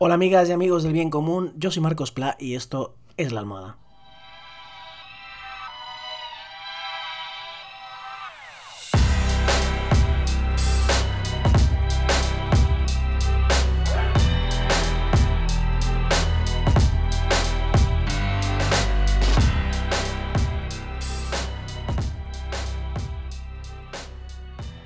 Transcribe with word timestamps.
Hola 0.00 0.14
amigas 0.14 0.48
y 0.48 0.52
amigos 0.52 0.84
del 0.84 0.92
bien 0.92 1.10
común, 1.10 1.52
yo 1.56 1.72
soy 1.72 1.82
Marcos 1.82 2.12
Pla 2.12 2.36
y 2.38 2.54
esto 2.54 2.94
es 3.16 3.32
La 3.32 3.40
Almohada. 3.40 3.78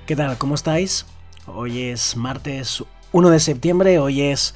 ¿Qué 0.07 0.15
tal? 0.15 0.39
¿Cómo 0.39 0.55
estáis? 0.55 1.05
Hoy 1.45 1.83
es 1.83 2.17
martes 2.17 2.83
1 3.11 3.29
de 3.29 3.39
septiembre, 3.39 3.99
hoy 3.99 4.23
es 4.23 4.55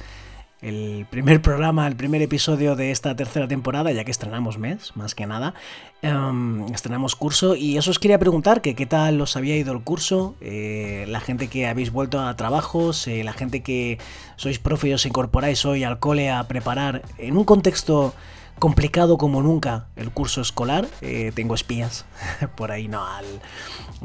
el 0.60 1.06
primer 1.08 1.40
programa, 1.40 1.86
el 1.86 1.94
primer 1.94 2.20
episodio 2.20 2.74
de 2.74 2.90
esta 2.90 3.14
tercera 3.14 3.46
temporada, 3.46 3.92
ya 3.92 4.04
que 4.04 4.10
estrenamos 4.10 4.58
mes, 4.58 4.96
más 4.96 5.14
que 5.14 5.26
nada. 5.26 5.54
Em, 6.02 6.66
estrenamos 6.72 7.14
curso 7.14 7.54
y 7.54 7.76
eso 7.76 7.90
os 7.90 7.98
quería 7.98 8.18
preguntar, 8.18 8.60
que 8.60 8.74
qué 8.74 8.86
tal 8.86 9.20
os 9.20 9.36
había 9.36 9.56
ido 9.56 9.72
el 9.72 9.82
curso, 9.82 10.34
eh, 10.40 11.04
la 11.08 11.20
gente 11.20 11.48
que 11.48 11.66
habéis 11.66 11.92
vuelto 11.92 12.20
a 12.20 12.34
trabajos, 12.36 13.06
eh, 13.06 13.22
la 13.22 13.32
gente 13.32 13.62
que 13.62 13.98
sois 14.36 14.58
profe 14.58 14.88
y 14.88 14.92
os 14.94 15.06
incorporáis 15.06 15.64
hoy 15.64 15.84
al 15.84 15.98
cole 15.98 16.30
a 16.30 16.42
preparar 16.48 17.02
en 17.18 17.36
un 17.36 17.44
contexto 17.44 18.14
complicado 18.58 19.18
como 19.18 19.42
nunca 19.42 19.88
el 19.96 20.10
curso 20.10 20.40
escolar. 20.40 20.86
Eh, 21.00 21.32
tengo 21.34 21.54
espías 21.54 22.04
por 22.56 22.70
ahí, 22.72 22.88
no. 22.88 23.04
Al... 23.04 23.24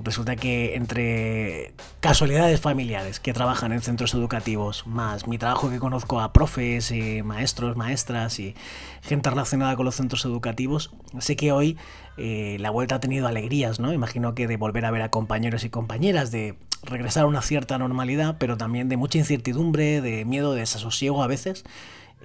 Resulta 0.02 0.36
que 0.36 0.76
entre 0.76 1.74
casualidades 2.00 2.60
familiares 2.60 3.20
que 3.20 3.32
trabajan 3.32 3.72
en 3.74 3.82
centros 3.82 4.16
educativos, 4.16 4.88
más 4.88 5.28
mi 5.28 5.38
trabajo 5.38 5.70
que 5.70 5.78
conozco 5.78 6.20
a 6.20 6.34
profes, 6.34 6.92
maestros, 7.24 7.78
maestras 7.78 8.40
y 8.40 8.56
gente 9.02 9.30
relacionada 9.30 9.76
con 9.76 9.86
los 9.86 9.96
centros 9.96 10.26
educativos, 10.26 10.92
sé 11.20 11.36
que 11.36 11.52
hoy 11.52 11.78
eh, 12.18 12.58
la 12.60 12.70
vuelta 12.70 12.96
ha 12.96 13.00
tenido 13.00 13.28
alegrías, 13.28 13.80
¿no? 13.80 13.94
Imagino 13.94 14.36
que 14.36 14.48
de 14.48 14.58
volver 14.58 14.86
a 14.86 14.92
ver 14.92 15.02
a 15.02 15.10
compañeros 15.10 15.64
y 15.64 15.70
compañeras, 15.70 16.32
de 16.32 16.56
regresar 16.84 17.24
a 17.24 17.28
una 17.28 17.42
cierta 17.42 17.78
normalidad, 17.78 18.38
pero 18.40 18.58
también 18.58 18.90
de 18.90 18.98
mucha 18.98 19.18
incertidumbre, 19.18 20.02
de 20.02 20.26
miedo, 20.26 20.54
de 20.54 20.62
desasosiego 20.62 21.24
a 21.24 21.28
veces. 21.28 21.64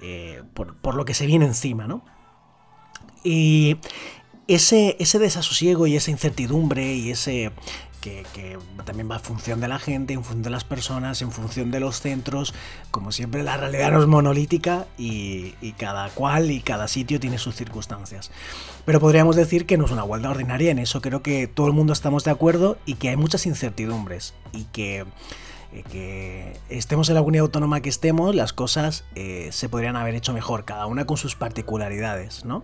Eh, 0.01 0.43
por, 0.53 0.75
por, 0.75 0.95
lo 0.95 1.05
que 1.05 1.13
se 1.13 1.25
viene 1.25 1.45
encima, 1.45 1.87
¿no? 1.87 2.05
Y 3.23 3.77
ese, 4.47 4.95
ese 4.99 5.19
desasosiego 5.19 5.87
y 5.87 5.95
esa 5.95 6.11
incertidumbre 6.11 6.95
y 6.95 7.11
ese, 7.11 7.51
que, 7.99 8.57
también 8.85 9.09
va 9.09 9.15
en 9.15 9.21
función 9.21 9.59
de 9.59 9.67
la 9.67 9.77
gente, 9.77 10.13
en 10.13 10.23
función 10.23 10.43
de 10.43 10.49
las 10.49 10.63
personas, 10.63 11.21
en 11.21 11.31
función 11.31 11.71
de 11.71 11.79
los 11.79 12.01
centros. 12.01 12.53
Como 12.91 13.11
siempre, 13.11 13.43
la 13.43 13.57
realidad 13.57 13.91
no 13.91 14.01
es 14.01 14.07
monolítica 14.07 14.87
y, 14.97 15.55
y, 15.61 15.73
cada 15.73 16.09
cual 16.09 16.51
y 16.51 16.61
cada 16.61 16.87
sitio 16.87 17.19
tiene 17.19 17.37
sus 17.37 17.55
circunstancias. 17.55 18.31
Pero 18.85 18.99
podríamos 18.99 19.35
decir 19.35 19.65
que 19.65 19.77
no 19.77 19.85
es 19.85 19.91
una 19.91 20.03
vuelta 20.03 20.29
ordinaria, 20.29 20.71
en 20.71 20.79
eso 20.79 21.01
creo 21.01 21.21
que 21.21 21.47
todo 21.47 21.67
el 21.67 21.73
mundo 21.73 21.93
estamos 21.93 22.23
de 22.23 22.31
acuerdo 22.31 22.77
y 22.85 22.95
que 22.95 23.09
hay 23.09 23.17
muchas 23.17 23.45
incertidumbres 23.45 24.33
y 24.53 24.63
que 24.65 25.05
que 25.91 26.53
estemos 26.69 27.09
en 27.09 27.15
la 27.15 27.21
comunidad 27.21 27.43
autónoma 27.43 27.81
que 27.81 27.89
estemos, 27.89 28.35
las 28.35 28.53
cosas 28.53 29.05
eh, 29.15 29.49
se 29.51 29.69
podrían 29.69 29.95
haber 29.95 30.15
hecho 30.15 30.33
mejor, 30.33 30.65
cada 30.65 30.85
una 30.87 31.05
con 31.05 31.17
sus 31.17 31.35
particularidades, 31.35 32.45
¿no? 32.45 32.63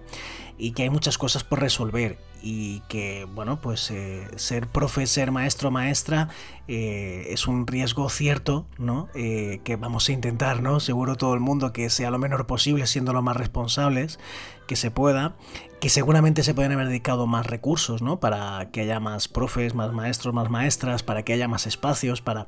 Y 0.58 0.72
que 0.72 0.84
hay 0.84 0.90
muchas 0.90 1.18
cosas 1.18 1.44
por 1.44 1.60
resolver 1.60 2.18
y 2.42 2.82
que, 2.82 3.28
bueno, 3.34 3.60
pues 3.60 3.90
eh, 3.90 4.28
ser 4.36 4.68
profe, 4.68 5.08
ser 5.08 5.32
maestro, 5.32 5.72
maestra 5.72 6.30
es 6.68 7.48
un 7.48 7.66
riesgo 7.66 8.08
cierto, 8.10 8.68
¿no? 8.78 9.10
que 9.14 9.78
vamos 9.80 10.10
a 10.10 10.12
intentar, 10.12 10.62
¿no? 10.62 10.80
Seguro 10.80 11.16
todo 11.16 11.34
el 11.34 11.40
mundo 11.40 11.74
que 11.74 11.90
sea 11.90 12.12
lo 12.12 12.20
menor 12.20 12.46
posible, 12.46 12.88
siendo 12.88 13.14
lo 13.14 13.22
más 13.22 13.36
responsables 13.36 14.20
que 14.68 14.76
se 14.76 14.92
pueda, 14.92 15.36
que 15.80 15.90
seguramente 15.90 16.44
se 16.44 16.54
pueden 16.54 16.72
haber 16.72 16.88
dedicado 16.88 17.28
más 17.28 17.46
recursos, 17.46 18.02
¿no? 18.02 18.20
Para 18.20 18.70
que 18.72 18.82
haya 18.82 19.00
más 19.00 19.28
profes, 19.28 19.76
más 19.76 19.92
maestros, 19.92 20.34
más 20.34 20.50
maestras, 20.50 21.04
para 21.04 21.24
que 21.24 21.34
haya 21.34 21.48
más 21.48 21.68
espacios, 21.68 22.22
para 22.22 22.46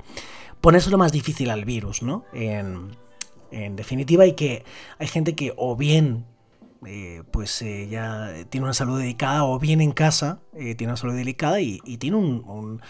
lo 0.90 0.98
más 0.98 1.12
difícil 1.12 1.50
al 1.50 1.64
virus, 1.64 2.02
¿no? 2.02 2.24
En, 2.32 2.96
definitiva, 3.50 4.26
y 4.26 4.34
que 4.34 4.64
hay 4.98 5.06
gente 5.06 5.34
que 5.34 5.54
o 5.56 5.74
bien 5.74 6.26
eh, 6.86 7.24
pues 7.32 7.60
eh, 7.62 7.88
ya 7.90 8.32
tiene 8.50 8.64
una 8.64 8.72
salud 8.72 9.00
dedicada 9.00 9.42
o 9.44 9.58
bien 9.58 9.80
en 9.80 9.90
casa 9.90 10.38
eh, 10.54 10.76
tiene 10.76 10.92
una 10.92 10.96
salud 10.96 11.16
delicada 11.16 11.60
y, 11.60 11.80
tiene 11.98 12.16
un, 12.16 12.80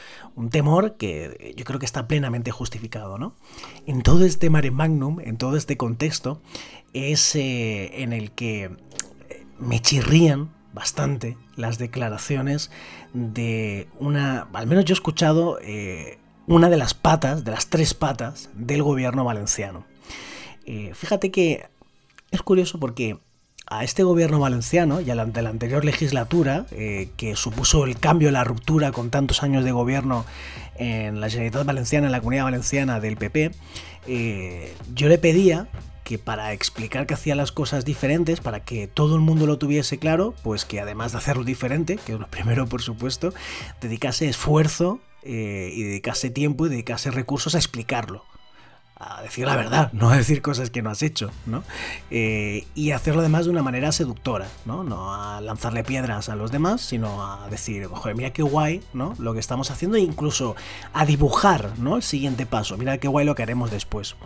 temor 0.50 0.98
que 0.98 1.54
yo 1.56 1.64
creo 1.64 1.78
que 1.78 1.86
está 1.86 2.06
plenamente 2.06 2.50
justificado, 2.50 3.16
¿no? 3.16 3.34
En 3.86 4.02
todo 4.02 4.26
este 4.26 4.50
mare 4.50 4.70
magnum, 4.70 5.20
en 5.20 5.38
todo 5.38 5.56
este 5.56 5.78
contexto, 5.78 6.42
es 6.92 7.34
en 7.34 8.12
el 8.12 8.30
que 8.32 8.76
me 9.58 9.80
chirrían 9.80 10.50
bastante 10.74 11.38
las 11.56 11.78
declaraciones 11.78 12.70
de 13.14 13.88
una, 13.98 14.48
al 14.52 14.66
menos 14.66 14.84
yo 14.84 14.92
he 14.92 14.96
escuchado 14.96 15.58
una 16.46 16.68
de 16.68 16.76
las 16.76 16.92
patas, 16.92 17.42
de 17.42 17.52
las 17.52 17.70
tres 17.70 17.94
patas 17.94 18.50
del 18.54 18.82
gobierno 18.82 19.24
valenciano. 19.24 19.86
Fíjate 20.92 21.30
que 21.30 21.70
es 22.30 22.42
curioso 22.42 22.78
porque 22.78 23.18
a 23.70 23.84
este 23.84 24.02
gobierno 24.02 24.40
valenciano 24.40 25.00
y 25.00 25.10
a 25.10 25.14
la, 25.14 25.22
anterior 25.22 25.84
legislatura, 25.84 26.66
eh, 26.70 27.10
que 27.16 27.36
supuso 27.36 27.84
el 27.84 27.98
cambio, 27.98 28.30
la 28.30 28.44
ruptura 28.44 28.92
con 28.92 29.10
tantos 29.10 29.42
años 29.42 29.64
de 29.64 29.72
gobierno 29.72 30.24
en 30.76 31.20
la 31.20 31.28
Generalitat 31.28 31.66
Valenciana, 31.66 32.06
en 32.06 32.12
la 32.12 32.20
Comunidad 32.20 32.44
Valenciana 32.44 33.00
del 33.00 33.16
PP, 33.16 33.50
eh, 34.06 34.74
yo 34.94 35.08
le 35.08 35.18
pedía 35.18 35.68
que 36.02 36.18
para 36.18 36.54
explicar 36.54 37.06
que 37.06 37.12
hacía 37.12 37.34
las 37.34 37.52
cosas 37.52 37.84
diferentes, 37.84 38.40
para 38.40 38.60
que 38.60 38.86
todo 38.86 39.14
el 39.14 39.20
mundo 39.20 39.46
lo 39.46 39.58
tuviese 39.58 39.98
claro, 39.98 40.34
pues 40.42 40.64
que 40.64 40.80
además 40.80 41.12
de 41.12 41.18
hacerlo 41.18 41.44
diferente, 41.44 41.98
que 41.98 42.14
es 42.14 42.18
lo 42.18 42.28
primero 42.28 42.66
por 42.66 42.80
supuesto, 42.80 43.34
dedicase 43.82 44.26
esfuerzo 44.26 45.00
eh, 45.22 45.70
y 45.74 45.82
dedicase 45.82 46.30
tiempo 46.30 46.64
y 46.64 46.70
dedicase 46.70 47.10
recursos 47.10 47.54
a 47.54 47.58
explicarlo. 47.58 48.24
A 49.00 49.22
decir 49.22 49.46
la 49.46 49.54
verdad, 49.54 49.92
no 49.92 50.10
a 50.10 50.16
decir 50.16 50.42
cosas 50.42 50.70
que 50.70 50.82
no 50.82 50.90
has 50.90 51.02
hecho, 51.02 51.30
¿no? 51.46 51.62
Eh, 52.10 52.66
y 52.74 52.90
hacerlo 52.90 53.20
además 53.20 53.44
de 53.44 53.52
una 53.52 53.62
manera 53.62 53.92
seductora, 53.92 54.48
¿no? 54.64 54.82
No 54.82 55.14
a 55.14 55.40
lanzarle 55.40 55.84
piedras 55.84 56.28
a 56.28 56.34
los 56.34 56.50
demás, 56.50 56.80
sino 56.80 57.24
a 57.24 57.48
decir, 57.48 57.86
joder, 57.86 58.16
mira 58.16 58.32
qué 58.32 58.42
guay, 58.42 58.82
¿no? 58.94 59.14
Lo 59.18 59.34
que 59.34 59.40
estamos 59.40 59.70
haciendo 59.70 59.96
e 59.96 60.00
incluso 60.00 60.56
a 60.92 61.06
dibujar, 61.06 61.78
¿no? 61.78 61.96
El 61.96 62.02
siguiente 62.02 62.44
paso, 62.44 62.76
mira 62.76 62.98
qué 62.98 63.06
guay 63.06 63.24
lo 63.24 63.36
que 63.36 63.44
haremos 63.44 63.70
después. 63.70 64.16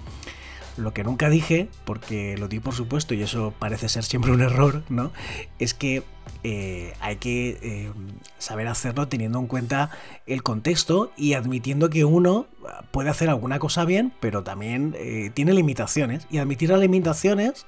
Lo 0.76 0.94
que 0.94 1.04
nunca 1.04 1.28
dije, 1.28 1.68
porque 1.84 2.36
lo 2.38 2.48
di 2.48 2.60
por 2.60 2.74
supuesto 2.74 3.14
y 3.14 3.22
eso 3.22 3.52
parece 3.58 3.88
ser 3.88 4.04
siempre 4.04 4.32
un 4.32 4.40
error, 4.40 4.82
¿no? 4.88 5.12
Es 5.58 5.74
que 5.74 6.02
eh, 6.44 6.94
hay 7.00 7.16
que 7.16 7.58
eh, 7.62 7.92
saber 8.38 8.68
hacerlo 8.68 9.06
teniendo 9.08 9.38
en 9.38 9.46
cuenta 9.46 9.90
el 10.26 10.42
contexto 10.42 11.12
y 11.16 11.34
admitiendo 11.34 11.90
que 11.90 12.04
uno 12.04 12.46
puede 12.90 13.10
hacer 13.10 13.28
alguna 13.28 13.58
cosa 13.58 13.84
bien, 13.84 14.12
pero 14.20 14.42
también 14.42 14.94
eh, 14.98 15.30
tiene 15.34 15.52
limitaciones. 15.52 16.26
Y 16.30 16.38
admitir 16.38 16.70
las 16.70 16.80
limitaciones 16.80 17.66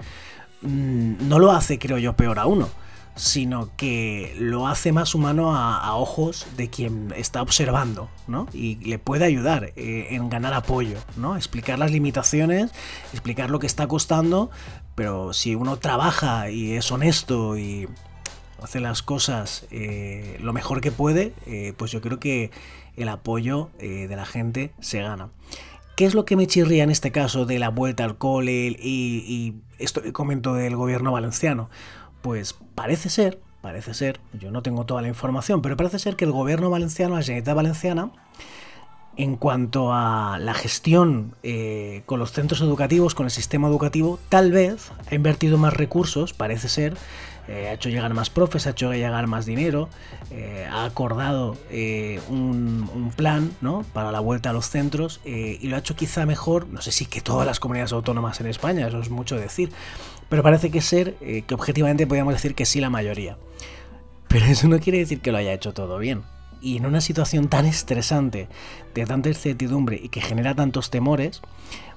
mm, 0.63 1.29
no 1.29 1.39
lo 1.39 1.53
hace, 1.53 1.79
creo 1.79 1.99
yo, 1.99 2.15
peor 2.17 2.39
a 2.39 2.47
uno 2.47 2.69
sino 3.17 3.71
que 3.77 4.35
lo 4.39 4.67
hace 4.67 4.93
más 4.93 5.15
humano 5.15 5.57
a, 5.57 5.95
ojos 5.95 6.47
de 6.57 6.69
quien 6.69 7.13
está 7.17 7.41
observando, 7.43 8.09
¿no? 8.27 8.49
Y 8.53 8.77
le 8.77 8.99
puede 8.99 9.25
ayudar 9.25 9.73
eh, 9.77 10.09
en 10.11 10.29
ganar 10.29 10.55
apoyo, 10.55 10.99
¿no? 11.17 11.37
Explicar 11.37 11.79
las 11.79 11.93
limitaciones, 11.93 12.73
explicar 13.13 13.51
lo 13.51 13.61
que 13.61 13.67
está 13.67 13.87
costando, 13.87 14.51
pero 14.97 15.33
si 15.33 15.55
uno 15.55 15.79
trabaja 15.79 16.51
y 16.51 16.73
es 16.73 16.91
honesto 16.91 17.57
y 17.57 17.89
hace 18.61 18.81
las 18.81 19.03
cosas 19.03 19.67
eh, 19.71 20.39
lo 20.41 20.53
mejor 20.53 20.81
que 20.81 20.91
puede, 20.91 21.33
eh, 21.47 21.75
pues 21.77 21.93
yo 21.93 22.01
creo 22.01 22.19
que 22.19 22.51
el 22.97 23.09
apoyo 23.09 23.71
de 23.81 24.15
la 24.15 24.25
gente 24.25 24.73
se 24.79 25.03
gana. 25.03 25.31
¿Qué 25.97 26.07
es 26.07 26.15
lo 26.15 26.25
que 26.25 26.37
me 26.37 26.47
chirría 26.47 26.85
en 26.85 26.91
este 26.91 27.11
caso 27.11 27.45
de 27.45 27.59
la 27.59 27.71
vuelta 27.71 28.05
al 28.05 28.19
cole 28.19 28.69
y, 28.69 29.25
y 29.27 29.55
esto 29.79 30.01
que 30.01 30.13
comento 30.13 30.55
del 30.55 30.77
gobierno 30.77 31.11
valenciano? 31.11 31.71
Pues 32.25 32.55
parece 32.75 33.11
ser, 33.11 33.39
parece 33.61 33.93
ser, 33.93 34.19
yo 34.33 34.51
no 34.51 34.63
tengo 34.63 34.87
toda 34.87 35.03
la 35.03 35.09
información, 35.09 35.61
pero 35.61 35.77
parece 35.77 35.99
ser 35.99 36.17
que 36.17 36.25
el 36.25 36.33
gobierno 36.33 36.71
valenciano, 36.71 37.17
la 37.17 37.23
Generalitat 37.23 37.55
Valenciana, 37.55 38.13
en 39.19 39.37
cuanto 39.37 39.93
a 39.93 40.39
la 40.41 40.55
gestión 40.55 41.35
eh, 41.43 42.03
con 42.07 42.19
los 42.19 42.33
centros 42.33 42.63
educativos, 42.63 43.15
con 43.15 43.27
el 43.27 43.31
sistema 43.31 43.69
educativo, 43.69 44.19
tal 44.31 44.53
vez 44.53 44.91
ha 45.11 45.15
invertido 45.15 45.59
más 45.59 45.75
recursos, 45.75 46.33
parece 46.33 46.71
ser, 46.71 46.97
eh, 47.47 47.69
ha 47.69 47.75
hecho 47.75 47.91
llegar 47.91 48.15
más 48.15 48.31
profes, 48.31 48.67
ha 48.67 48.71
hecho 48.71 48.91
llegar 48.95 49.27
más 49.27 49.45
dinero, 49.45 49.91
eh, 50.31 50.67
ha 50.73 50.87
acordado 50.87 51.59
un, 52.31 53.13
plan 53.17 53.53
¿no? 53.61 53.85
para 53.93 54.11
la 54.13 54.21
vuelta 54.21 54.49
a 54.49 54.53
los 54.55 54.71
centros 54.71 55.21
y 55.27 55.69
lo 55.69 55.77
ha 55.77 55.81
hecho 55.81 55.95
quizá 55.95 56.25
mejor, 56.25 56.69
no 56.69 56.81
sé 56.81 56.91
si 56.91 57.05
que 57.05 57.21
todas 57.21 57.47
las 57.47 57.61
comunidades 57.61 57.93
autónomas 57.93 58.41
en 58.41 58.47
España, 58.47 58.89
eso 58.89 58.99
es 58.99 59.11
mucho 59.11 59.37
decir, 59.37 59.71
pero 60.29 60.43
parece 60.43 60.71
que 60.71 60.81
ser 60.81 61.17
eh, 61.21 61.43
que 61.47 61.55
objetivamente 61.55 62.07
podríamos 62.07 62.35
decir 62.35 62.55
que 62.55 62.67
sí 62.67 62.81
la 62.81 62.91
mayoría. 62.91 63.39
Pero 64.29 64.47
eso 64.47 64.69
no 64.69 64.79
quiere 64.79 64.99
decir 64.99 65.21
que 65.21 65.33
lo 65.33 65.39
haya 65.39 65.53
hecho 65.53 65.75
todo 65.75 65.99
bien. 65.99 66.23
Y 66.61 66.77
en 66.79 66.87
una 66.87 67.01
situación 67.01 67.49
tan 67.49 67.67
estresante, 67.67 68.49
de 68.95 69.07
tanta 69.07 69.29
incertidumbre 69.29 70.01
y 70.03 70.09
que 70.09 70.21
genera 70.21 70.55
tantos 70.55 70.91
temores, 70.91 71.43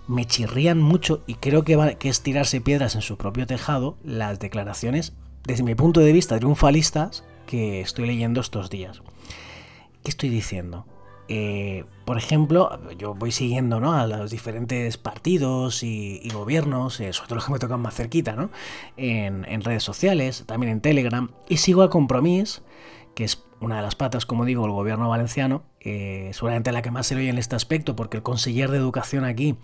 me 0.07 0.25
chirrían 0.25 0.81
mucho 0.81 1.23
y 1.25 1.35
creo 1.35 1.63
que, 1.63 1.97
que 1.99 2.09
es 2.09 2.21
tirarse 2.21 2.61
piedras 2.61 2.95
en 2.95 3.01
su 3.01 3.17
propio 3.17 3.47
tejado 3.47 3.97
las 4.03 4.39
declaraciones, 4.39 5.13
desde 5.45 5.63
mi 5.63 5.75
punto 5.75 5.99
de 6.01 6.13
vista, 6.13 6.37
triunfalistas 6.37 7.23
que 7.45 7.81
estoy 7.81 8.07
leyendo 8.07 8.41
estos 8.41 8.69
días. 8.69 9.01
¿Qué 10.03 10.11
estoy 10.11 10.29
diciendo? 10.29 10.85
Eh, 11.29 11.83
por 12.05 12.17
ejemplo, 12.17 12.79
yo 12.97 13.13
voy 13.13 13.31
siguiendo 13.31 13.79
¿no? 13.79 13.93
a 13.93 14.07
los 14.07 14.31
diferentes 14.31 14.97
partidos 14.97 15.83
y, 15.83 16.29
gobiernos, 16.33 16.99
eh, 16.99 17.11
sobre 17.11 17.27
todo 17.27 17.35
los 17.35 17.45
que 17.45 17.51
me 17.51 17.59
tocan 17.59 17.81
más 17.81 17.95
cerquita, 17.95 18.35
¿no? 18.35 18.49
en, 18.95 19.61
redes 19.61 19.83
sociales, 19.83 20.43
también 20.45 20.71
en 20.71 20.81
Telegram, 20.81 21.31
y 21.49 21.57
sigo 21.57 21.81
a 21.83 21.89
Compromís, 21.89 22.61
que 23.13 23.25
es 23.25 23.43
una 23.59 23.77
de 23.77 23.81
las 23.81 23.95
patas, 23.95 24.25
como 24.25 24.45
digo, 24.45 24.65
el 24.65 24.71
gobierno 24.71 25.09
valenciano, 25.09 25.63
eh, 25.81 26.29
seguramente 26.33 26.71
la 26.71 26.81
que 26.81 26.91
más 26.91 27.07
se 27.07 27.15
oye 27.15 27.29
en 27.29 27.37
este 27.37 27.55
aspecto, 27.55 27.95
porque 27.95 28.17
el 28.17 28.23
conseller 28.23 28.71
de 28.71 28.77
educación 28.77 29.25
aquí 29.25 29.57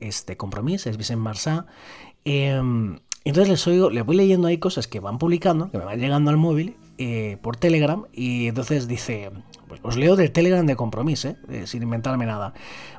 es 0.00 0.26
de 0.26 0.36
Compromís, 0.36 0.86
es 0.86 0.96
Vicente 0.98 1.22
Marsá. 1.22 1.66
Em, 2.24 2.98
entonces 3.24 3.48
les, 3.48 3.66
oigo, 3.66 3.88
les 3.88 4.04
voy 4.04 4.16
leyendo 4.16 4.48
ahí 4.48 4.58
cosas 4.58 4.88
que 4.88 5.00
van 5.00 5.18
publicando, 5.18 5.70
que 5.70 5.78
me 5.78 5.84
van 5.84 5.98
llegando 5.98 6.30
al 6.30 6.36
móvil 6.36 6.76
por 7.42 7.56
Telegram, 7.56 8.04
y 8.12 8.48
entonces 8.48 8.88
dice, 8.88 9.30
pues 9.68 9.80
os 9.82 9.96
leo 9.96 10.16
del 10.16 10.32
Telegram 10.32 10.64
de 10.64 10.76
compromiso, 10.76 11.28
¿eh? 11.28 11.36
Eh, 11.48 11.66
sin 11.66 11.82
inventarme 11.82 12.26
nada. 12.26 12.54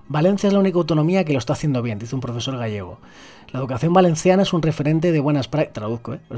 Valencia 0.08 0.48
es 0.48 0.54
la 0.54 0.60
única 0.60 0.78
autonomía 0.78 1.24
que 1.24 1.34
lo 1.34 1.40
está 1.40 1.54
haciendo 1.54 1.82
bien, 1.82 2.00
dice 2.00 2.16
un 2.16 2.22
profesor 2.22 2.58
gallego. 2.58 3.00
La 3.52 3.60
educación 3.60 3.94
valenciana 3.94 4.44
es 4.44 4.52
un 4.52 4.62
referente 4.62 5.12
de 5.12 5.20
buenas, 5.22 5.50
¿eh? 5.54 5.70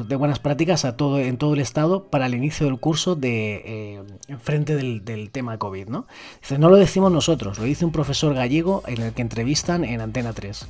de 0.07 0.15
buenas 0.15 0.39
prácticas 0.39 0.85
a 0.85 0.95
todo, 0.95 1.19
en 1.19 1.37
todo 1.37 1.55
el 1.55 1.59
Estado 1.59 2.03
para 2.03 2.27
el 2.27 2.35
inicio 2.35 2.67
del 2.67 2.79
curso 2.79 3.15
de 3.15 4.03
frente 4.41 4.75
del, 4.75 5.03
del, 5.03 5.31
tema 5.31 5.57
COVID. 5.57 5.87
¿no? 5.87 6.05
Dice, 6.41 6.59
no 6.59 6.69
lo 6.69 6.75
decimos 6.75 7.11
nosotros, 7.11 7.57
lo 7.57 7.63
dice 7.63 7.83
un 7.83 7.91
profesor 7.91 8.35
gallego 8.35 8.83
en 8.85 9.01
el 9.01 9.13
que 9.13 9.23
entrevistan 9.23 9.83
en 9.83 10.01
Antena 10.01 10.33
3. 10.33 10.67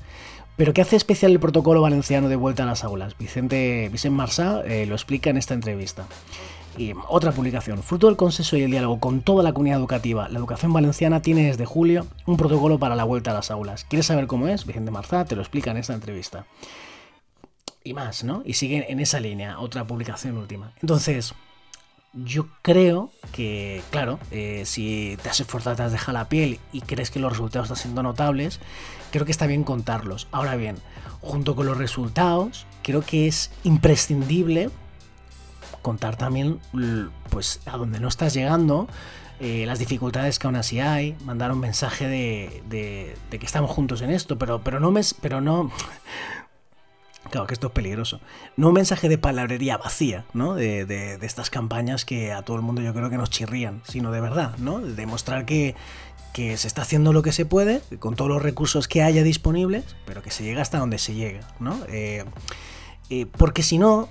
Pero 0.56 0.74
¿qué 0.74 0.82
hace 0.82 0.96
especial 0.96 1.34
el 1.34 1.40
protocolo 1.40 1.82
valenciano 1.82 2.30
de 2.30 2.38
vuelta 2.38 2.64
a 2.64 2.66
las 2.66 2.86
aulas? 2.86 3.18
Vicente, 3.18 3.90
Vicente 3.92 4.16
Marsá 4.16 4.64
lo 4.64 4.96
explica 4.96 5.30
en 5.30 5.38
esta 5.38 5.54
entrevista. 5.54 6.06
Y 6.78 6.94
otra 7.08 7.32
publicación. 7.32 7.84
Fruto 7.84 8.08
del 8.08 8.16
consenso 8.16 8.56
y 8.56 8.64
el 8.64 8.72
diálogo 8.72 9.00
con 9.00 9.22
toda 9.22 9.44
la 9.44 9.54
comunidad 9.54 9.80
educativa, 9.80 10.30
la 10.30 10.40
educación 10.40 10.72
valenciana 10.72 11.22
tiene 11.22 11.46
desde 11.46 11.66
julio 11.66 12.06
un 12.26 12.38
protocolo 12.38 12.80
para 12.80 12.96
la 12.96 13.04
vuelta 13.04 13.32
a 13.32 13.34
las 13.34 13.52
aulas. 13.52 13.86
¿Quieres 13.86 14.06
saber 14.06 14.28
cómo 14.28 14.48
es? 14.48 14.66
Vicente 14.66 14.92
Marzá 14.92 15.26
te 15.26 15.36
lo 15.36 15.42
explica 15.42 15.72
en 15.72 15.78
esta 15.78 15.94
entrevista. 15.94 16.46
Y 17.84 17.94
más, 17.94 18.24
¿no? 18.24 18.44
Y 18.46 18.54
sigue 18.54 18.92
en 18.92 19.00
esa 19.00 19.20
línea, 19.20 19.60
otra 19.60 19.86
publicación 19.88 20.38
última. 20.38 20.74
Entonces, 20.82 21.34
yo 22.14 22.48
creo 22.62 23.12
que, 23.32 23.82
claro, 23.92 24.20
eh, 24.32 24.64
si 24.66 25.18
te 25.22 25.30
has 25.30 25.40
esforzado, 25.40 25.76
te 25.76 25.84
has 25.84 25.92
dejado 25.92 26.18
la 26.18 26.30
piel 26.30 26.60
y 26.72 26.82
crees 26.82 27.12
que 27.12 27.20
los 27.20 27.32
resultados 27.32 27.66
están 27.68 27.82
siendo 27.82 28.04
notables, 28.04 28.60
creo 29.12 29.26
que 29.26 29.32
está 29.32 29.48
bien 29.48 29.64
contarlos. 29.64 30.28
Ahora 30.32 30.56
bien, 30.56 30.78
junto 31.22 31.56
con 31.56 31.66
los 31.66 31.78
resultados, 31.78 32.66
creo 32.82 33.02
que 33.02 33.28
es 33.28 33.52
imprescindible 33.64 34.70
contar 35.82 36.16
también 36.16 36.60
pues 37.30 37.62
a 37.66 37.78
donde 37.78 38.00
no 38.00 38.08
estás 38.08 38.34
llegando, 38.34 38.88
eh, 39.40 39.66
las 39.66 39.80
dificultades 39.80 40.38
que 40.38 40.48
aún 40.48 40.56
así 40.56 40.80
hay, 40.80 41.16
mandar 41.24 41.52
un 41.52 41.60
mensaje 41.60 42.08
de, 42.08 42.64
de, 42.70 43.40
que 43.40 43.46
estamos 43.46 43.72
juntos 43.72 44.02
en 44.02 44.12
esto, 44.12 44.38
pero, 44.38 44.62
pero 44.62 44.80
no 44.80 44.92
me, 44.92 45.02
pero 45.22 45.42
no, 45.42 45.72
Claro 47.32 47.46
que 47.46 47.54
esto 47.54 47.68
es 47.68 47.74
peligroso. 47.74 48.22
No 48.58 48.70
un 48.70 48.74
mensaje 48.74 49.08
de 49.08 49.20
palabrería 49.20 49.78
vacía, 49.78 50.26
¿no? 50.34 50.56
De, 50.56 50.86
de, 50.86 51.24
estas 51.24 51.50
campañas 51.52 52.04
que 52.04 52.32
a 52.32 52.42
todo 52.42 52.58
el 52.58 52.64
mundo 52.64 52.82
yo 52.82 52.94
creo 52.94 53.10
que 53.10 53.18
nos 53.18 53.30
chirrían, 53.30 53.82
sino 53.88 54.12
de 54.12 54.20
verdad, 54.20 54.58
¿no? 54.58 54.80
De 54.80 54.96
demostrar 54.96 55.46
que, 55.46 55.76
que 56.34 56.58
se 56.58 56.68
está 56.68 56.82
haciendo 56.82 57.14
lo 57.14 57.22
que 57.22 57.32
se 57.32 57.46
puede, 57.46 57.82
con 58.00 58.16
todos 58.16 58.30
los 58.30 58.42
recursos 58.42 58.88
que 58.88 59.04
haya 59.04 59.24
disponibles, 59.24 59.84
pero 60.06 60.24
que 60.24 60.32
se 60.32 60.44
llega 60.44 60.62
hasta 60.62 60.80
donde 60.80 60.98
se 60.98 61.14
llega, 61.14 61.42
¿no? 61.60 61.78
Eh, 61.88 62.26
eh, 63.10 63.26
porque 63.26 63.64
si 63.64 63.78
no, 63.78 64.10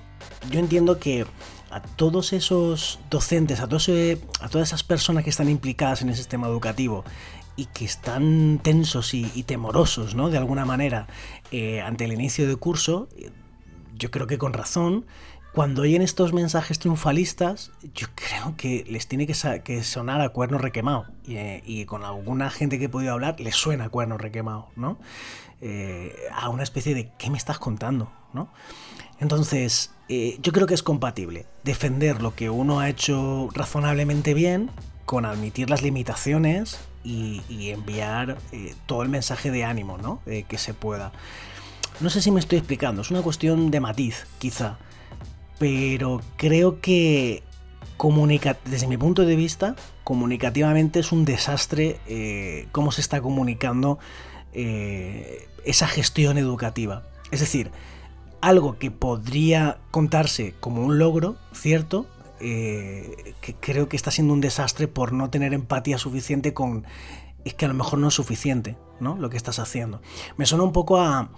yo 0.51 0.61
entiendo 0.61 0.99
que 0.99 1.27
a 1.71 1.83
todos 1.83 2.33
esos 2.33 2.99
docentes, 3.11 3.61
a, 3.61 3.65
a 3.65 3.69
todas 3.69 4.69
esas 4.69 4.83
personas 4.83 5.25
que 5.25 5.31
están 5.31 5.49
implicadas 5.49 6.03
en 6.03 6.09
el 6.09 6.17
sistema 6.17 6.47
educativo 6.47 7.05
y 7.59 7.67
que 7.67 7.85
están 7.85 8.61
tensos 8.63 9.15
y, 9.15 9.43
temorosos, 9.43 10.15
¿no? 10.15 10.31
De 10.31 10.39
alguna 10.39 10.65
manera, 10.65 11.09
eh, 11.51 11.81
ante 11.81 12.05
el 12.05 12.13
inicio 12.13 12.47
de 12.47 12.55
curso, 12.55 13.09
yo 13.97 14.13
creo 14.13 14.29
que 14.29 14.39
con 14.39 14.53
razón, 14.53 15.07
cuando 15.53 15.83
oyen 15.83 16.01
estos 16.01 16.33
mensajes 16.33 16.79
triunfalistas, 16.79 17.73
yo 17.95 18.07
creo 18.15 18.55
que 18.57 18.85
les 18.89 19.09
tiene 19.09 19.27
que, 19.27 19.83
sonar 19.83 20.21
a 20.21 20.29
cuerno 20.29 20.59
requemado. 20.59 21.07
Eh, 21.27 21.63
y, 21.67 21.85
con 21.85 22.05
alguna 22.05 22.49
gente 22.49 22.79
que 22.79 22.85
he 22.85 22.89
podido 22.89 23.13
hablar, 23.13 23.41
les 23.41 23.57
suena 23.57 23.87
a 23.87 23.89
cuerno 23.89 24.19
requemado, 24.19 24.69
¿no? 24.77 24.99
Eh, 25.61 26.15
a 26.33 26.51
una 26.51 26.63
especie 26.63 26.95
de 26.95 27.11
¿qué 27.19 27.29
me 27.29 27.39
estás 27.39 27.59
contando? 27.59 28.13
Entonces, 29.21 29.91
eh, 30.09 30.39
yo 30.43 30.53
creo 30.53 30.67
que 30.67 30.75
es 30.75 30.83
compatible 30.83 31.47
defender 31.65 32.23
lo 32.23 32.35
que 32.35 32.49
uno 32.49 32.81
ha 32.81 32.89
hecho 32.89 33.49
razonablemente 33.53 34.33
bien 34.33 34.71
con 35.05 35.27
admitir 35.27 35.69
las 35.69 35.83
limitaciones 35.83 36.79
y, 37.05 37.43
enviar 37.71 38.39
eh, 38.53 38.75
todo 38.85 39.03
el 39.03 39.09
mensaje 39.09 39.51
de 39.51 39.65
ánimo 39.65 39.97
¿no? 39.99 40.21
Eh, 40.27 40.45
que 40.47 40.59
se 40.59 40.75
pueda. 40.75 41.13
No 42.01 42.11
sé 42.11 42.23
si 42.23 42.31
me 42.31 42.41
estoy 42.41 42.59
explicando, 42.59 43.03
es 43.03 43.11
una 43.11 43.23
cuestión 43.23 43.71
de 43.71 43.81
matiz, 43.81 44.27
quizá, 44.39 44.79
pero 45.59 46.21
creo 46.37 46.81
que 46.81 47.43
desde 48.65 48.87
mi 48.87 48.97
punto 48.97 49.25
de 49.25 49.35
vista, 49.35 49.75
comunicativamente 50.05 51.01
es 51.01 51.11
un 51.11 51.25
desastre 51.25 51.99
cómo 52.71 52.93
se 52.93 53.01
está 53.01 53.21
comunicando 53.21 53.99
esa 54.53 55.89
gestión 55.89 56.39
educativa. 56.39 57.03
Es 57.33 57.41
decir, 57.41 57.73
algo 58.41 58.79
que 58.79 58.91
podría 58.91 59.79
contarse 59.91 60.55
como 60.61 60.85
un 60.85 60.99
logro, 60.99 61.37
¿cierto? 61.53 62.07
Eh, 62.41 63.35
que 63.41 63.55
creo 63.55 63.89
que 63.89 63.97
está 63.97 64.11
siendo 64.11 64.33
un 64.33 64.41
desastre 64.41 64.87
por 64.87 65.13
no 65.13 65.31
tener 65.31 65.55
empatía 65.55 65.99
suficiente 65.99 66.55
con... 66.55 66.85
Es 67.45 67.55
que 67.55 67.65
a 67.65 67.69
lo 67.69 67.75
mejor 67.75 67.99
no 67.99 68.09
es 68.09 68.15
suficiente, 68.15 68.77
¿no? 69.01 69.17
Lo 69.17 69.31
que 69.31 69.37
estás 69.37 69.59
haciendo. 69.59 70.03
Me 70.37 70.47
suena 70.47 70.65
un 70.65 70.73
poco 70.73 70.99
a, 70.99 71.31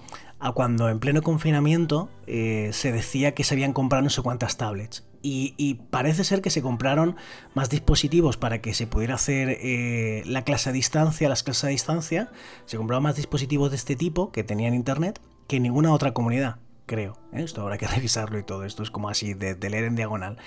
cuando 0.54 0.88
en 0.88 0.98
pleno 0.98 1.22
confinamiento 1.22 2.10
eh, 2.26 2.70
se 2.72 2.90
decía 2.90 3.34
que 3.34 3.44
se 3.44 3.54
habían 3.54 3.72
comprado 3.72 4.02
no 4.02 4.10
sé 4.10 4.22
cuántas 4.22 4.56
tablets. 4.56 5.06
Y, 5.22 5.74
parece 5.90 6.24
ser 6.24 6.40
que 6.40 6.48
se 6.48 6.62
compraron 6.62 7.14
más 7.52 7.68
dispositivos 7.68 8.38
para 8.38 8.62
que 8.62 8.72
se 8.72 8.86
pudiera 8.86 9.16
hacer 9.16 9.58
eh, 9.60 10.22
la 10.24 10.44
clase 10.44 10.70
a 10.70 10.72
distancia, 10.72 11.28
las 11.28 11.42
clases 11.42 11.64
a 11.64 11.68
distancia. 11.68 12.32
Se 12.64 12.78
compraron 12.78 13.02
más 13.02 13.16
dispositivos 13.16 13.70
de 13.70 13.76
este 13.76 13.96
tipo 13.96 14.32
que 14.32 14.44
tenían 14.44 14.72
internet 14.72 15.20
que 15.46 15.60
ninguna 15.60 15.92
otra 15.92 16.14
comunidad 16.14 16.56
creo. 16.90 17.16
¿eh? 17.32 17.44
Esto 17.44 17.62
habrá 17.62 17.78
que 17.78 17.86
revisarlo 17.96 18.38
y 18.38 18.42
todo. 18.42 18.64
Esto 18.64 18.82
es 18.82 18.90
como 18.90 19.08
así, 19.08 19.34
de, 19.34 19.54
leer 19.70 19.84
en 19.84 19.94
diagonal. 19.94 20.38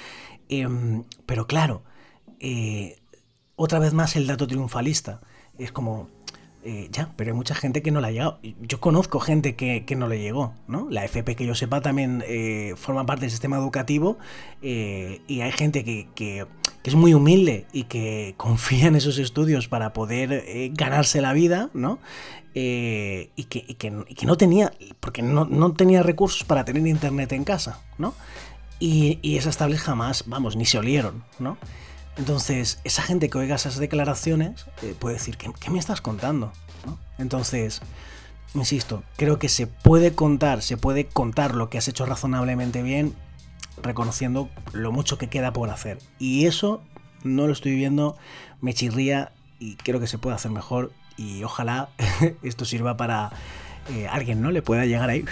Em, 0.50 1.06
pero 1.26 1.48
claro, 1.48 1.84
eh, 2.40 3.02
otra 3.56 3.80
vez 3.80 3.94
más 3.94 4.18
el 4.18 4.28
dato 4.28 4.46
triunfalista. 4.46 5.22
Es 5.58 5.72
como, 5.72 6.10
eh, 6.66 6.88
ya, 6.92 7.12
pero 7.16 7.32
hay 7.32 7.36
mucha 7.36 7.56
gente 7.56 7.82
que 7.82 7.92
no 7.92 8.00
la 8.00 8.08
ha 8.08 8.12
llegado. 8.12 8.40
Yo 8.62 8.80
conozco 8.80 9.20
gente 9.20 9.56
que, 9.56 9.86
no 9.96 10.08
le 10.08 10.20
llegó, 10.20 10.54
¿no? 10.68 10.88
La 10.90 11.04
FP, 11.04 11.36
que 11.36 11.46
yo 11.46 11.56
sepa, 11.56 11.82
también 11.82 12.24
eh, 12.28 12.74
forma 12.78 13.06
parte 13.06 13.22
del 13.22 13.32
sistema 13.32 13.58
educativo 13.58 14.18
eh, 14.62 15.22
y 15.28 15.42
hay 15.42 15.52
gente 15.52 15.84
que, 15.84 16.48
es 16.84 16.96
muy 16.96 17.14
humilde 17.14 17.66
y 17.74 17.84
que 17.84 18.34
confía 18.38 18.88
en 18.88 18.96
esos 18.96 19.18
estudios 19.18 19.68
para 19.68 19.94
poder 19.94 20.72
ganarse 20.74 21.22
la 21.22 21.34
vida, 21.34 21.70
¿no? 21.74 22.00
y, 22.56 23.44
que, 23.46 23.92
no 24.26 24.38
tenía, 24.38 24.72
porque 25.00 25.22
no, 25.22 25.74
tenía 25.74 26.02
recursos 26.04 26.44
para 26.44 26.64
tener 26.64 26.86
internet 26.88 27.34
en 27.34 27.44
casa, 27.44 27.82
¿no? 27.98 28.14
Y, 28.80 29.20
y 29.22 29.38
esas 29.38 29.58
tablets 29.58 29.82
jamás, 29.82 30.24
vamos, 30.28 30.56
ni 30.56 30.66
se 30.66 30.78
olieron, 30.78 31.24
¿no? 31.40 31.58
Entonces, 32.18 32.80
esa 32.84 33.02
gente 33.02 33.30
que 33.30 33.38
oiga 33.38 33.56
esas 33.56 33.78
declaraciones 33.78 34.66
eh, 34.82 34.96
puede 34.98 35.16
decir, 35.16 35.38
¿qué, 35.38 35.70
me 35.70 35.80
estás 35.80 36.02
contando? 36.02 36.52
Entonces, 37.18 37.82
insisto, 38.54 39.04
creo 39.18 39.40
que 39.40 39.50
se 39.50 39.68
puede 39.68 40.14
contar, 40.14 40.62
se 40.62 40.78
puede 40.78 41.08
contar 41.08 41.56
lo 41.56 41.70
que 41.70 41.78
has 41.78 41.88
hecho 41.88 42.06
razonablemente 42.06 42.84
bien, 42.84 43.16
reconociendo 43.82 44.50
lo 44.74 44.92
mucho 44.92 45.18
que 45.18 45.28
queda 45.28 45.54
por 45.54 45.70
hacer. 45.70 46.00
Y 46.20 46.46
eso 46.46 46.82
no 47.24 47.48
lo 47.48 47.54
estoy 47.54 47.76
viendo, 47.76 48.16
me 48.62 48.74
chirría 48.74 49.32
y 49.60 49.76
creo 49.78 50.00
que 50.00 50.08
se 50.08 50.18
puede 50.18 50.36
hacer 50.36 50.52
mejor. 50.52 50.92
Y 51.18 51.44
ojalá 51.44 51.90
esto 52.44 52.66
sirva 52.66 52.96
para 52.98 53.32
eh, 53.90 54.08
alguien, 54.08 54.42
¿no? 54.42 54.52
Le 54.52 54.62
pueda 54.62 54.86
llegar 54.86 55.10
ahí 55.10 55.26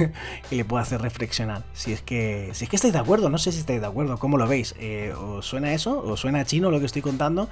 y 0.50 0.56
le 0.56 0.64
pueda 0.64 0.82
hacer 0.82 1.00
reflexionar. 1.00 1.62
Si 1.72 1.92
es 1.92 2.02
que 2.02 2.50
si 2.52 2.64
es 2.64 2.70
que 2.70 2.76
estáis 2.76 2.92
de 2.92 2.98
acuerdo, 2.98 3.30
no 3.30 3.38
sé 3.38 3.52
si 3.52 3.60
estáis 3.60 3.80
de 3.80 3.86
acuerdo, 3.86 4.18
¿cómo 4.18 4.38
lo 4.38 4.46
veis? 4.46 4.74
Eh, 4.78 5.12
¿Os 5.18 5.46
suena 5.46 5.72
eso? 5.72 6.02
¿Os 6.02 6.20
suena 6.20 6.44
chino 6.44 6.70
lo 6.70 6.80
que 6.80 6.86
estoy 6.86 7.02
contando? 7.02 7.48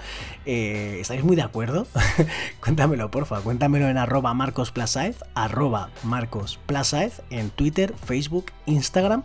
Eh, 0.47 0.99
¿Estáis 1.00 1.25
muy 1.25 1.37
de 1.37 1.43
acuerdo? 1.43 1.87
cuéntamelo, 2.61 3.11
porfa, 3.11 3.40
cuéntamelo 3.40 3.88
en 3.88 3.99
arroba 3.99 4.35
marcosplasaez, 4.35 5.17
arroba 5.35 5.90
marcosplasaez, 6.02 7.23
en 7.31 7.50
Twitter, 7.50 7.95
Facebook, 8.05 8.47
Instagram. 8.67 9.23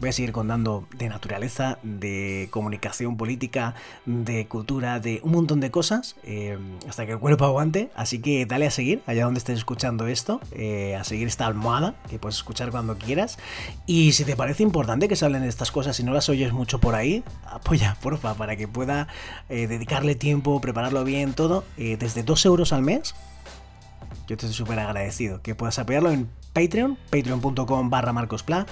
Voy 0.00 0.10
a 0.10 0.12
seguir 0.12 0.30
contando 0.30 0.86
de 0.96 1.08
naturaleza, 1.08 1.78
de 1.82 2.46
comunicación 2.52 3.16
política, 3.16 3.74
de 4.06 4.46
cultura, 4.46 5.00
de 5.00 5.20
un 5.24 5.32
montón 5.32 5.58
de 5.58 5.72
cosas, 5.72 6.14
eh, 6.22 6.56
hasta 6.88 7.04
que 7.04 7.12
el 7.12 7.18
cuerpo 7.18 7.44
aguante. 7.44 7.90
Así 7.96 8.20
que 8.20 8.46
dale 8.46 8.68
a 8.68 8.70
seguir, 8.70 9.02
allá 9.06 9.24
donde 9.24 9.38
estés 9.38 9.58
escuchando 9.58 10.06
esto, 10.06 10.40
eh, 10.52 10.94
a 10.94 11.02
seguir 11.02 11.26
esta 11.26 11.46
almohada, 11.46 11.96
que 12.08 12.20
puedes 12.20 12.36
escuchar 12.36 12.70
cuando 12.70 12.96
quieras. 12.96 13.38
Y 13.86 14.12
si 14.12 14.24
te 14.24 14.36
parece 14.36 14.62
importante 14.62 15.08
que 15.08 15.16
se 15.16 15.24
hablen 15.24 15.42
de 15.42 15.48
estas 15.48 15.72
cosas 15.72 15.98
y 15.98 16.04
no 16.04 16.12
las 16.12 16.28
oyes 16.28 16.52
mucho 16.52 16.78
por 16.78 16.94
ahí, 16.94 17.24
apoya, 17.44 17.96
porfa, 18.00 18.34
para 18.34 18.54
que 18.54 18.68
pueda 18.68 19.08
eh, 19.48 19.66
dedicarle 19.66 20.14
tiempo, 20.14 20.60
prepararlo 20.60 21.02
bien, 21.02 21.32
todo, 21.32 21.64
desde 21.76 22.22
2 22.22 22.46
euros 22.46 22.72
al 22.72 22.82
mes. 22.82 23.16
Yo 24.28 24.36
te 24.36 24.46
estoy 24.46 24.52
súper 24.52 24.78
agradecido 24.78 25.42
que 25.42 25.56
puedas 25.56 25.78
apoyarlo 25.80 26.12
en 26.12 26.28
Patreon, 26.52 26.98
patreon.com 27.10 27.90
barra 27.90 28.12
marcospla 28.12 28.66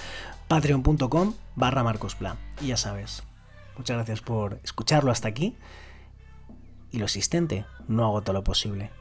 patreon.com 0.47 1.33
barra 1.55 1.83
marcospla. 1.83 2.37
Y 2.61 2.67
ya 2.67 2.77
sabes, 2.77 3.23
muchas 3.77 3.97
gracias 3.97 4.21
por 4.21 4.59
escucharlo 4.63 5.11
hasta 5.11 5.27
aquí. 5.27 5.55
Y 6.91 6.99
lo 6.99 7.05
existente 7.05 7.65
no 7.87 8.05
hago 8.05 8.21
todo 8.21 8.33
lo 8.33 8.43
posible. 8.43 8.91